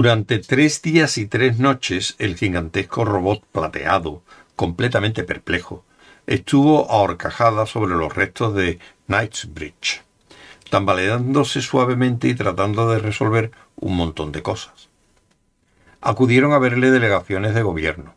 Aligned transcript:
Durante 0.00 0.38
tres 0.38 0.82
días 0.82 1.18
y 1.18 1.26
tres 1.26 1.58
noches, 1.58 2.14
el 2.18 2.36
gigantesco 2.36 3.04
robot 3.04 3.42
plateado, 3.50 4.22
completamente 4.54 5.24
perplejo, 5.24 5.84
estuvo 6.26 6.90
ahorcajada 6.90 7.66
sobre 7.66 7.96
los 7.96 8.14
restos 8.14 8.54
de 8.54 8.78
Knightsbridge, 9.08 10.02
tambaleándose 10.70 11.60
suavemente 11.60 12.28
y 12.28 12.34
tratando 12.34 12.88
de 12.88 13.00
resolver 13.00 13.50
un 13.80 13.96
montón 13.96 14.30
de 14.30 14.42
cosas. 14.42 14.88
Acudieron 16.00 16.52
a 16.52 16.58
verle 16.58 16.90
delegaciones 16.90 17.54
de 17.54 17.62
gobierno. 17.62 18.14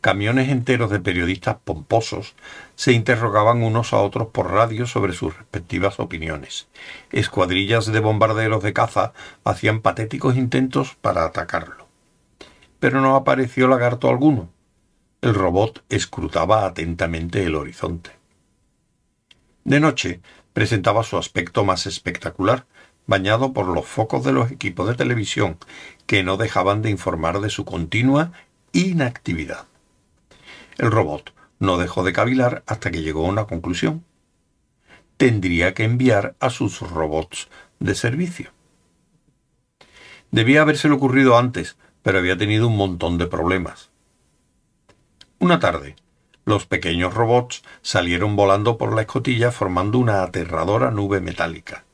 Camiones 0.00 0.48
enteros 0.48 0.90
de 0.90 1.00
periodistas 1.00 1.56
pomposos 1.64 2.36
se 2.76 2.92
interrogaban 2.92 3.62
unos 3.62 3.92
a 3.92 3.98
otros 3.98 4.28
por 4.28 4.52
radio 4.52 4.86
sobre 4.86 5.12
sus 5.12 5.36
respectivas 5.36 5.98
opiniones. 5.98 6.68
Escuadrillas 7.10 7.86
de 7.86 7.98
bombarderos 7.98 8.62
de 8.62 8.72
caza 8.72 9.12
hacían 9.42 9.80
patéticos 9.80 10.36
intentos 10.36 10.94
para 11.00 11.24
atacarlo. 11.24 11.88
Pero 12.78 13.00
no 13.00 13.16
apareció 13.16 13.66
lagarto 13.66 14.08
alguno. 14.08 14.50
El 15.20 15.34
robot 15.34 15.82
escrutaba 15.88 16.64
atentamente 16.64 17.42
el 17.42 17.56
horizonte. 17.56 18.10
De 19.64 19.80
noche 19.80 20.20
presentaba 20.52 21.02
su 21.02 21.18
aspecto 21.18 21.64
más 21.64 21.86
espectacular, 21.86 22.66
bañado 23.08 23.52
por 23.54 23.66
los 23.66 23.86
focos 23.86 24.22
de 24.22 24.32
los 24.32 24.52
equipos 24.52 24.86
de 24.86 24.94
televisión 24.94 25.56
que 26.06 26.22
no 26.22 26.36
dejaban 26.36 26.82
de 26.82 26.90
informar 26.90 27.40
de 27.40 27.50
su 27.50 27.64
continua 27.64 28.32
inactividad. 28.72 29.64
El 30.76 30.92
robot 30.92 31.32
no 31.58 31.78
dejó 31.78 32.04
de 32.04 32.12
cavilar 32.12 32.62
hasta 32.66 32.90
que 32.90 33.02
llegó 33.02 33.24
a 33.24 33.30
una 33.30 33.46
conclusión. 33.46 34.04
Tendría 35.16 35.74
que 35.74 35.84
enviar 35.84 36.36
a 36.38 36.50
sus 36.50 36.80
robots 36.80 37.48
de 37.80 37.94
servicio. 37.94 38.50
Debía 40.30 40.60
habérselo 40.60 40.96
ocurrido 40.96 41.38
antes, 41.38 41.78
pero 42.02 42.18
había 42.18 42.36
tenido 42.36 42.68
un 42.68 42.76
montón 42.76 43.16
de 43.16 43.26
problemas. 43.26 43.90
Una 45.38 45.58
tarde, 45.58 45.96
los 46.44 46.66
pequeños 46.66 47.14
robots 47.14 47.62
salieron 47.80 48.36
volando 48.36 48.76
por 48.76 48.94
la 48.94 49.00
escotilla 49.00 49.50
formando 49.50 49.98
una 49.98 50.22
aterradora 50.22 50.90
nube 50.90 51.20
metálica. 51.22 51.84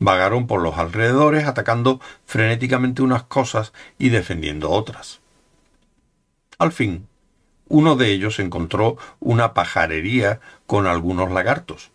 Vagaron 0.00 0.46
por 0.46 0.62
los 0.62 0.78
alrededores 0.78 1.46
atacando 1.46 2.00
frenéticamente 2.24 3.02
unas 3.02 3.22
cosas 3.22 3.72
y 3.98 4.08
defendiendo 4.08 4.70
otras. 4.70 5.20
Al 6.58 6.72
fin, 6.72 7.06
uno 7.68 7.96
de 7.96 8.10
ellos 8.10 8.38
encontró 8.38 8.96
una 9.20 9.54
pajarería 9.54 10.40
con 10.66 10.86
algunos 10.86 11.30
lagartos, 11.30 11.90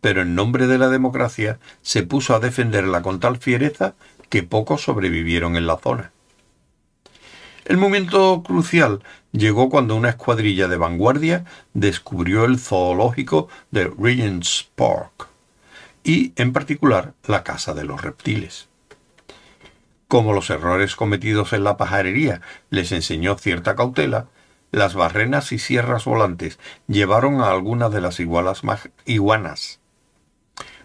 pero 0.00 0.22
en 0.22 0.34
nombre 0.34 0.66
de 0.66 0.78
la 0.78 0.88
democracia 0.88 1.58
se 1.82 2.02
puso 2.02 2.34
a 2.34 2.40
defenderla 2.40 3.02
con 3.02 3.20
tal 3.20 3.38
fiereza 3.38 3.94
que 4.28 4.42
pocos 4.42 4.82
sobrevivieron 4.82 5.56
en 5.56 5.66
la 5.66 5.78
zona. 5.78 6.12
El 7.64 7.78
momento 7.78 8.42
crucial 8.44 9.02
llegó 9.32 9.70
cuando 9.70 9.96
una 9.96 10.10
escuadrilla 10.10 10.68
de 10.68 10.76
vanguardia 10.76 11.44
descubrió 11.74 12.44
el 12.44 12.58
zoológico 12.58 13.48
de 13.70 13.90
Regent's 13.98 14.68
Park 14.76 15.25
y, 16.06 16.32
en 16.36 16.52
particular, 16.52 17.14
la 17.26 17.42
casa 17.42 17.74
de 17.74 17.82
los 17.82 18.00
reptiles. 18.00 18.68
Como 20.06 20.32
los 20.32 20.50
errores 20.50 20.94
cometidos 20.94 21.52
en 21.52 21.64
la 21.64 21.76
pajarería 21.76 22.42
les 22.70 22.92
enseñó 22.92 23.36
cierta 23.36 23.74
cautela, 23.74 24.28
las 24.70 24.94
barrenas 24.94 25.50
y 25.50 25.58
sierras 25.58 26.04
volantes 26.04 26.60
llevaron 26.86 27.40
a 27.40 27.50
algunas 27.50 27.90
de 27.90 28.00
las 28.00 28.20
iguanas 28.20 28.62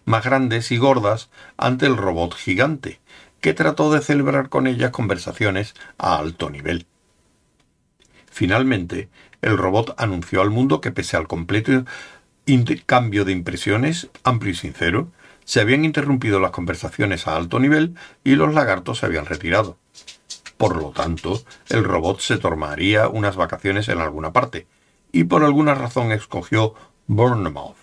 más 0.06 0.24
grandes 0.24 0.72
y 0.72 0.78
gordas 0.78 1.30
ante 1.56 1.86
el 1.86 1.98
robot 1.98 2.34
gigante, 2.34 3.00
que 3.42 3.54
trató 3.54 3.94
de 3.94 4.02
celebrar 4.02 4.50
con 4.50 4.66
ellas 4.66 4.90
conversaciones 4.90 5.76
a 6.00 6.18
alto 6.18 6.50
nivel. 6.50 6.88
Finalmente, 8.32 9.10
el 9.44 9.56
robot 9.56 9.94
anunció 9.98 10.42
al 10.42 10.50
mundo 10.50 10.82
que 10.82 10.92
pese 10.92 11.16
al 11.16 11.28
completo 11.28 11.86
intercambio 12.46 13.26
de 13.26 13.32
impresiones 13.32 14.10
amplio 14.24 14.52
y 14.52 14.56
sincero, 14.56 15.12
se 15.46 15.62
habían 15.62 15.86
interrumpido 15.86 16.40
las 16.40 16.52
conversaciones 16.52 17.28
a 17.28 17.36
alto 17.36 17.60
nivel 17.60 17.96
y 18.24 18.36
los 18.36 18.54
lagartos 18.54 19.00
se 19.00 19.06
habían 19.06 19.26
retirado. 19.26 19.78
Por 20.58 20.76
lo 20.76 20.92
tanto, 20.92 21.42
el 21.70 21.84
robot 21.84 22.20
se 22.20 22.38
tomaría 22.38 23.08
unas 23.08 23.36
vacaciones 23.36 23.90
en 23.90 24.00
alguna 24.00 24.32
parte, 24.32 24.68
y 25.12 25.24
por 25.24 25.44
alguna 25.44 25.74
razón 25.74 26.12
escogió 26.12 26.76
Bournemouth. 27.08 27.76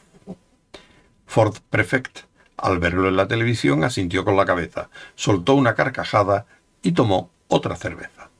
Ford 1.27 1.57
Prefect, 1.71 2.21
al 2.57 2.79
verlo 2.79 3.09
en 3.09 3.17
la 3.17 3.29
televisión, 3.29 3.85
asintió 3.85 4.25
con 4.25 4.37
la 4.37 4.47
cabeza, 4.47 4.91
soltó 5.15 5.55
una 5.55 5.75
carcajada 5.75 6.47
y 6.83 6.93
tomó 6.93 7.31
otra 7.49 7.77
cerveza. 7.77 8.31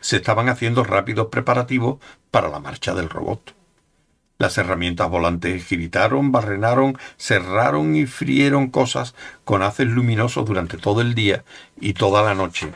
Se 0.00 0.16
estaban 0.16 0.48
haciendo 0.48 0.84
rápidos 0.84 1.28
preparativos 1.28 1.98
para 2.30 2.48
la 2.48 2.60
marcha 2.60 2.94
del 2.94 3.08
robot. 3.08 3.55
Las 4.38 4.58
herramientas 4.58 5.08
volantes 5.08 5.68
gritaron, 5.68 6.32
barrenaron, 6.32 6.98
cerraron 7.16 7.96
y 7.96 8.06
frieron 8.06 8.68
cosas 8.68 9.14
con 9.44 9.62
haces 9.62 9.86
luminosos 9.86 10.44
durante 10.44 10.76
todo 10.76 11.00
el 11.00 11.14
día 11.14 11.44
y 11.80 11.94
toda 11.94 12.22
la 12.22 12.34
noche 12.34 12.72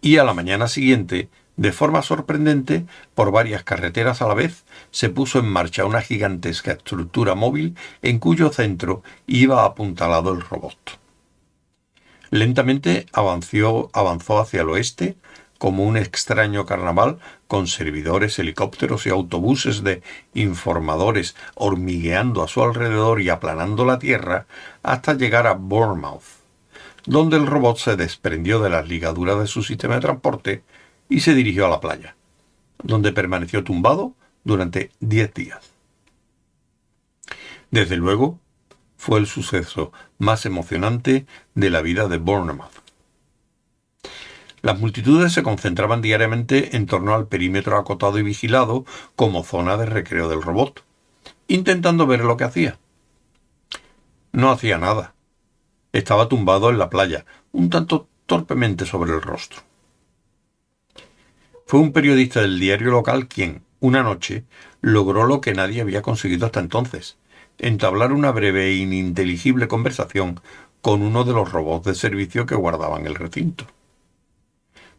y 0.00 0.18
a 0.18 0.24
la 0.24 0.34
mañana 0.34 0.68
siguiente, 0.68 1.28
de 1.56 1.72
forma 1.72 2.02
sorprendente, 2.02 2.84
por 3.14 3.30
varias 3.30 3.64
carreteras 3.64 4.22
a 4.22 4.28
la 4.28 4.34
vez, 4.34 4.64
se 4.90 5.08
puso 5.08 5.38
en 5.38 5.46
marcha 5.46 5.84
una 5.84 6.02
gigantesca 6.02 6.72
estructura 6.72 7.34
móvil 7.34 7.76
en 8.02 8.18
cuyo 8.18 8.50
centro 8.50 9.02
iba 9.26 9.64
apuntalado 9.64 10.32
el 10.32 10.42
robot. 10.42 10.98
Lentamente 12.30 13.06
avanzó, 13.12 13.90
avanzó 13.92 14.40
hacia 14.40 14.62
el 14.62 14.70
oeste, 14.70 15.16
como 15.58 15.84
un 15.84 15.96
extraño 15.96 16.66
carnaval 16.66 17.18
con 17.48 17.66
servidores, 17.66 18.38
helicópteros 18.38 19.06
y 19.06 19.10
autobuses 19.10 19.82
de 19.82 20.02
informadores 20.34 21.36
hormigueando 21.54 22.42
a 22.42 22.48
su 22.48 22.62
alrededor 22.62 23.20
y 23.20 23.30
aplanando 23.30 23.84
la 23.84 23.98
tierra 23.98 24.46
hasta 24.82 25.14
llegar 25.14 25.46
a 25.46 25.54
Bournemouth 25.54 26.44
donde 27.06 27.36
el 27.36 27.46
robot 27.46 27.78
se 27.78 27.96
desprendió 27.96 28.60
de 28.60 28.70
las 28.70 28.88
ligaduras 28.88 29.38
de 29.38 29.46
su 29.46 29.62
sistema 29.62 29.94
de 29.96 30.00
transporte 30.00 30.62
y 31.08 31.20
se 31.20 31.34
dirigió 31.34 31.66
a 31.66 31.70
la 31.70 31.80
playa, 31.80 32.16
donde 32.82 33.12
permaneció 33.12 33.62
tumbado 33.62 34.14
durante 34.42 34.90
diez 35.00 35.32
días. 35.34 35.72
Desde 37.70 37.96
luego, 37.96 38.38
fue 38.96 39.18
el 39.18 39.26
suceso 39.26 39.92
más 40.18 40.46
emocionante 40.46 41.26
de 41.54 41.70
la 41.70 41.82
vida 41.82 42.08
de 42.08 42.18
Bournemouth. 42.18 42.83
Las 44.64 44.80
multitudes 44.80 45.34
se 45.34 45.42
concentraban 45.42 46.00
diariamente 46.00 46.74
en 46.74 46.86
torno 46.86 47.14
al 47.14 47.26
perímetro 47.26 47.76
acotado 47.76 48.18
y 48.18 48.22
vigilado 48.22 48.86
como 49.14 49.44
zona 49.44 49.76
de 49.76 49.84
recreo 49.84 50.30
del 50.30 50.40
robot, 50.40 50.82
intentando 51.48 52.06
ver 52.06 52.24
lo 52.24 52.38
que 52.38 52.44
hacía. 52.44 52.78
No 54.32 54.50
hacía 54.50 54.78
nada, 54.78 55.12
estaba 55.92 56.30
tumbado 56.30 56.70
en 56.70 56.78
la 56.78 56.88
playa, 56.88 57.26
un 57.52 57.68
tanto 57.68 58.08
torpemente 58.24 58.86
sobre 58.86 59.12
el 59.12 59.20
rostro. 59.20 59.60
Fue 61.66 61.78
un 61.78 61.92
periodista 61.92 62.40
del 62.40 62.58
diario 62.58 62.90
local 62.90 63.28
quien, 63.28 63.64
una 63.80 64.02
noche, 64.02 64.44
logró 64.80 65.26
lo 65.26 65.42
que 65.42 65.52
nadie 65.52 65.82
había 65.82 66.00
conseguido 66.00 66.46
hasta 66.46 66.60
entonces, 66.60 67.18
entablar 67.58 68.14
una 68.14 68.30
breve 68.30 68.68
e 68.68 68.76
ininteligible 68.76 69.68
conversación 69.68 70.40
con 70.80 71.02
uno 71.02 71.24
de 71.24 71.34
los 71.34 71.52
robots 71.52 71.84
de 71.84 71.94
servicio 71.94 72.46
que 72.46 72.54
guardaban 72.54 73.04
el 73.04 73.14
recinto. 73.14 73.66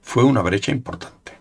Fue 0.06 0.24
una 0.24 0.42
brecha 0.42 0.72
importante. 0.72 1.34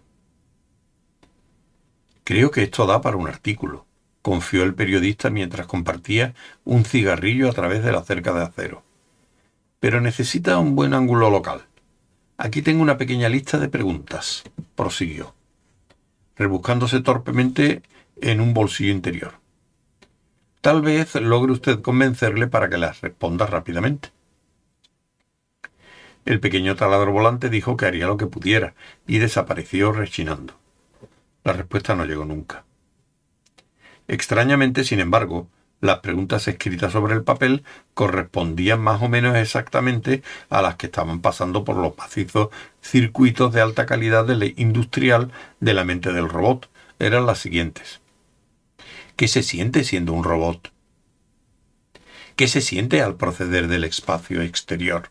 Creo 2.24 2.50
que 2.50 2.64
esto 2.64 2.86
da 2.86 3.00
para 3.00 3.16
un 3.16 3.28
artículo, 3.28 3.86
confió 4.22 4.64
el 4.64 4.74
periodista 4.74 5.30
mientras 5.30 5.68
compartía 5.68 6.34
un 6.64 6.84
cigarrillo 6.84 7.48
a 7.48 7.52
través 7.52 7.84
de 7.84 7.92
la 7.92 8.02
cerca 8.02 8.32
de 8.32 8.42
acero 8.42 8.82
pero 9.84 10.00
necesita 10.00 10.56
un 10.56 10.74
buen 10.74 10.94
ángulo 10.94 11.28
local. 11.28 11.66
Aquí 12.38 12.62
tengo 12.62 12.80
una 12.80 12.96
pequeña 12.96 13.28
lista 13.28 13.58
de 13.58 13.68
preguntas, 13.68 14.42
prosiguió, 14.76 15.34
rebuscándose 16.36 17.02
torpemente 17.02 17.82
en 18.22 18.40
un 18.40 18.54
bolsillo 18.54 18.92
interior. 18.92 19.34
Tal 20.62 20.80
vez 20.80 21.14
logre 21.16 21.52
usted 21.52 21.82
convencerle 21.82 22.46
para 22.46 22.70
que 22.70 22.78
las 22.78 23.02
responda 23.02 23.44
rápidamente. 23.44 24.08
El 26.24 26.40
pequeño 26.40 26.76
taladro 26.76 27.12
volante 27.12 27.50
dijo 27.50 27.76
que 27.76 27.86
haría 27.86 28.06
lo 28.06 28.16
que 28.16 28.26
pudiera 28.26 28.74
y 29.06 29.18
desapareció 29.18 29.92
rechinando. 29.92 30.54
La 31.44 31.52
respuesta 31.52 31.94
no 31.94 32.04
llegó 32.06 32.24
nunca. 32.24 32.64
Extrañamente, 34.08 34.84
sin 34.84 35.00
embargo, 35.00 35.48
Las 35.84 35.98
preguntas 35.98 36.48
escritas 36.48 36.92
sobre 36.92 37.12
el 37.12 37.24
papel 37.24 37.62
correspondían 37.92 38.80
más 38.80 39.02
o 39.02 39.08
menos 39.10 39.36
exactamente 39.36 40.22
a 40.48 40.62
las 40.62 40.76
que 40.76 40.86
estaban 40.86 41.20
pasando 41.20 41.62
por 41.62 41.76
los 41.76 41.96
macizos 41.98 42.48
circuitos 42.80 43.52
de 43.52 43.60
alta 43.60 43.84
calidad 43.84 44.26
industrial 44.56 45.30
de 45.60 45.74
la 45.74 45.84
mente 45.84 46.12
del 46.14 46.30
robot. 46.30 46.70
Eran 46.98 47.26
las 47.26 47.38
siguientes. 47.40 48.00
¿Qué 49.16 49.28
se 49.28 49.42
siente 49.42 49.84
siendo 49.84 50.14
un 50.14 50.24
robot? 50.24 50.72
¿Qué 52.36 52.46
se 52.46 52.60
siente 52.60 53.02
al 53.02 53.16
proceder 53.16 53.66
del 53.66 53.82
espacio 53.82 54.40
exterior? 54.40 55.10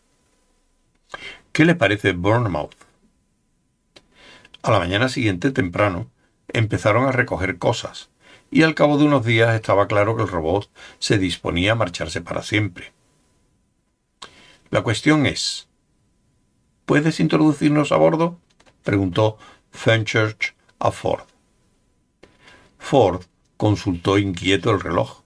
¿Qué 1.54 1.64
le 1.64 1.76
parece 1.76 2.14
Bournemouth? 2.14 2.74
A 4.62 4.72
la 4.72 4.80
mañana 4.80 5.08
siguiente, 5.08 5.52
temprano, 5.52 6.10
empezaron 6.48 7.06
a 7.06 7.12
recoger 7.12 7.58
cosas, 7.58 8.10
y 8.50 8.64
al 8.64 8.74
cabo 8.74 8.98
de 8.98 9.04
unos 9.04 9.24
días 9.24 9.54
estaba 9.54 9.86
claro 9.86 10.16
que 10.16 10.22
el 10.22 10.28
robot 10.28 10.68
se 10.98 11.16
disponía 11.16 11.70
a 11.70 11.74
marcharse 11.76 12.20
para 12.20 12.42
siempre. 12.42 12.92
La 14.70 14.82
cuestión 14.82 15.26
es, 15.26 15.68
¿puedes 16.86 17.20
introducirnos 17.20 17.92
a 17.92 17.98
bordo? 17.98 18.36
preguntó 18.82 19.38
Fenchurch 19.70 20.56
a 20.80 20.90
Ford. 20.90 21.22
Ford 22.78 23.22
consultó 23.56 24.18
inquieto 24.18 24.72
el 24.72 24.80
reloj. 24.80 25.22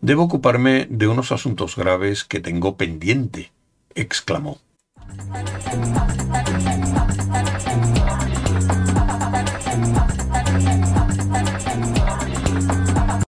Debo 0.00 0.24
ocuparme 0.24 0.88
de 0.90 1.06
unos 1.06 1.30
asuntos 1.30 1.76
graves 1.76 2.24
que 2.24 2.40
tengo 2.40 2.76
pendiente, 2.76 3.52
exclamó. 3.96 4.58